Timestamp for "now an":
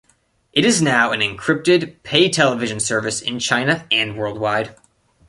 0.81-1.19